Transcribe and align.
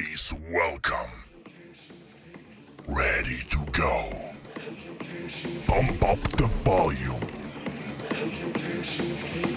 Please 0.00 0.32
welcome. 0.50 1.10
Ready 2.88 3.36
to 3.50 3.58
go. 3.70 4.30
Pump 5.66 6.02
up 6.02 6.22
the 6.38 6.46
volume. 6.64 7.20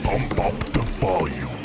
Pump 0.03 0.40
up 0.42 0.60
the 0.74 0.81
volume 0.99 1.63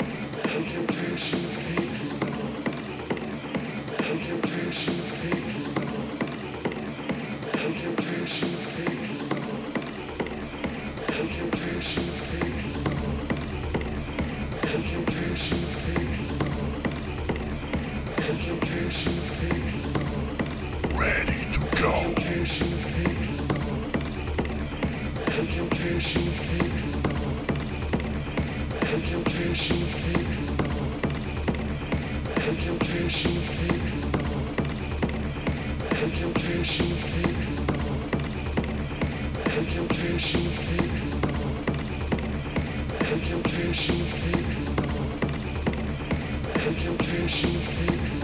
and 46.69 46.77
temptation 46.77 47.55
of 47.55 47.79
taking 47.79 48.18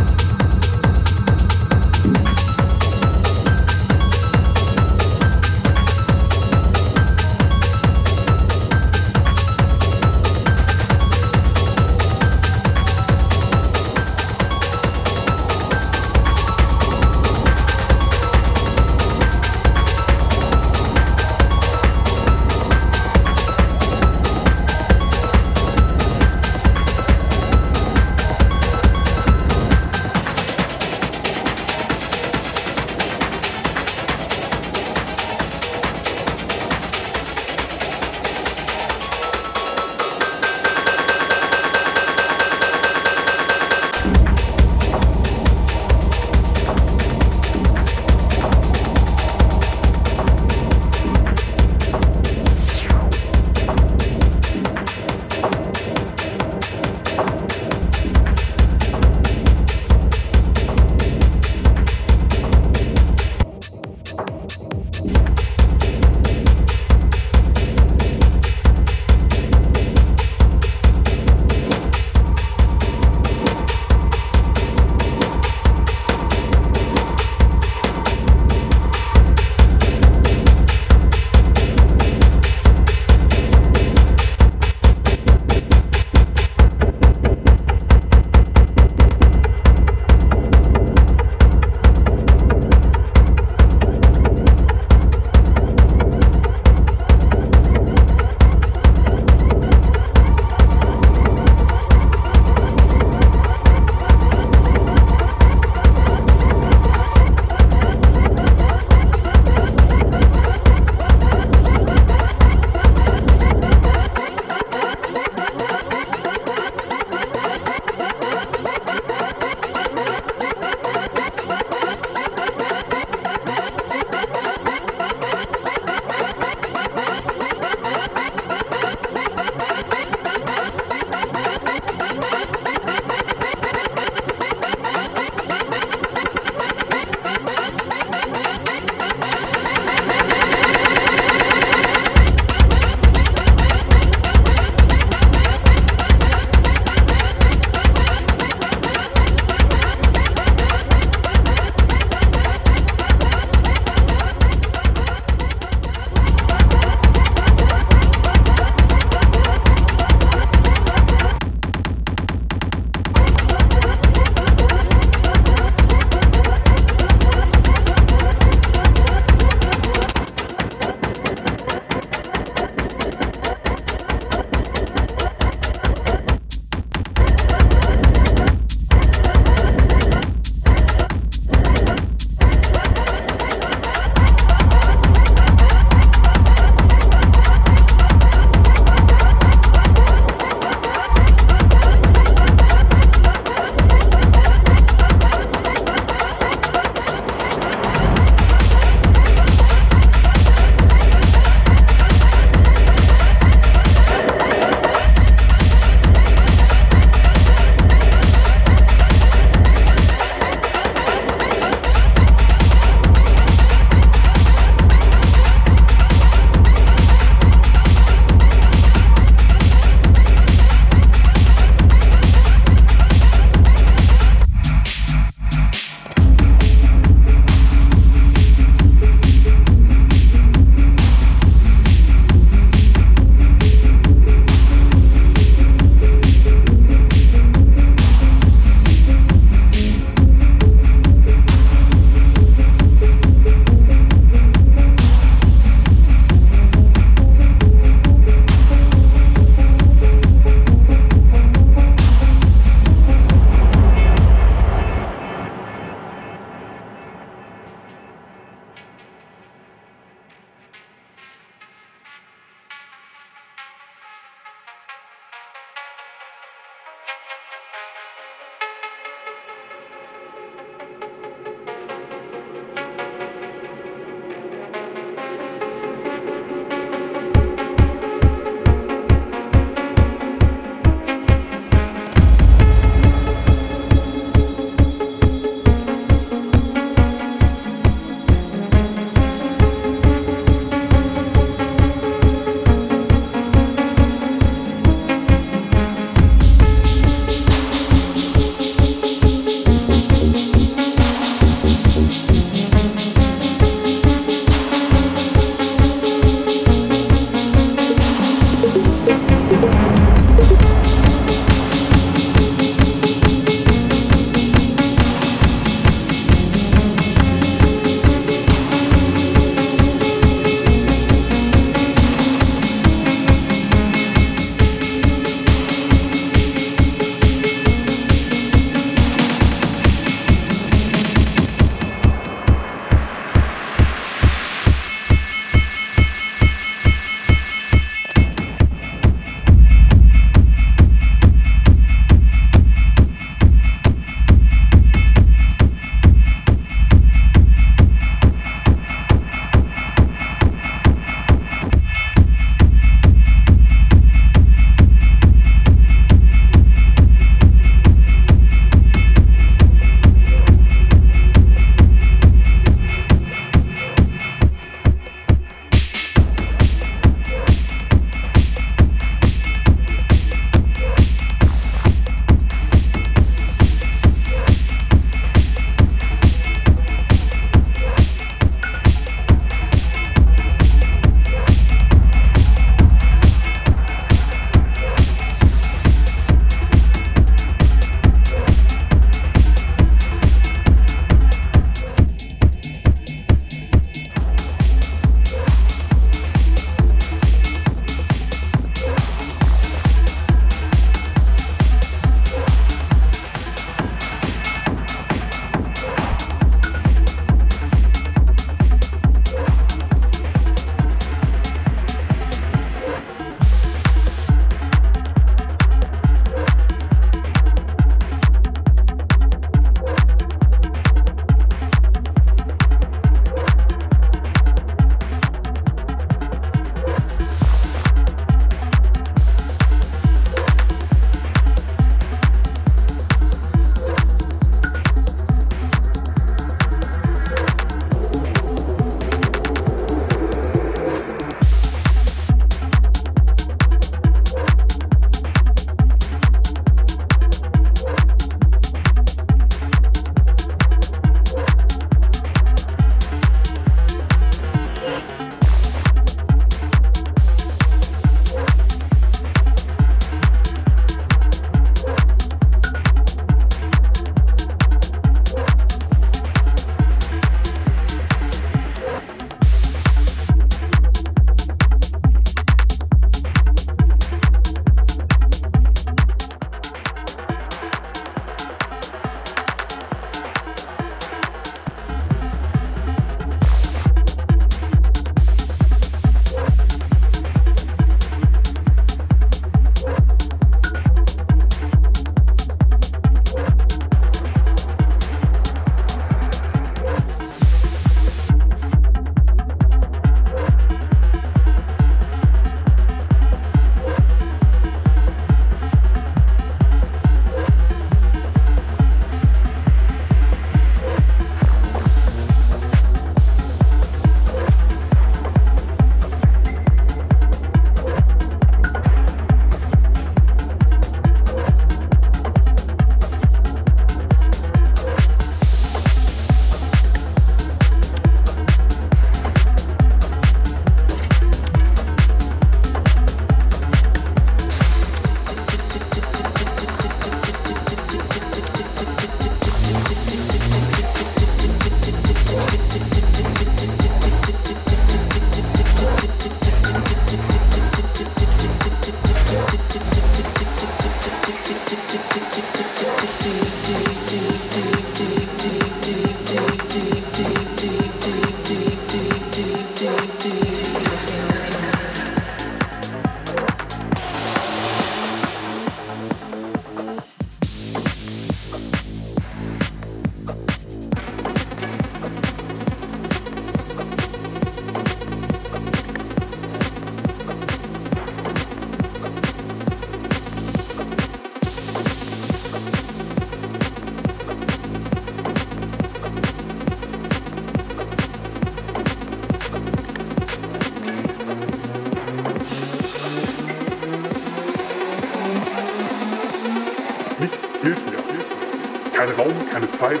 Zeit. 599.76 600.00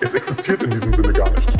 Es 0.00 0.14
existiert 0.14 0.62
in 0.62 0.70
diesem 0.70 0.94
Sinne 0.94 1.12
gar 1.12 1.30
nicht. 1.30 1.59